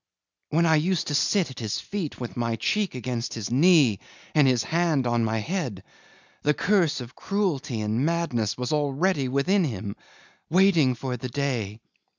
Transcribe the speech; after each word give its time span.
When 0.49 0.65
I 0.65 0.77
used 0.77 1.09
to 1.09 1.13
sit 1.13 1.51
at 1.51 1.59
his 1.59 1.79
feet, 1.79 2.19
with 2.19 2.35
my 2.35 2.55
cheek 2.55 2.95
against 2.95 3.35
his 3.35 3.51
knee 3.51 3.99
and 4.33 4.47
his 4.47 4.63
hand 4.63 5.05
on 5.05 5.23
my 5.23 5.37
head, 5.37 5.83
the 6.41 6.55
curse 6.55 7.01
of 7.01 7.15
cruelty 7.15 7.81
and 7.81 8.03
madness 8.03 8.57
was 8.57 8.73
already 8.73 9.27
within 9.27 9.63
him, 9.63 9.95
waiting 10.49 10.95
for 10.95 11.17
the 11.17 11.29
day. 11.29 11.81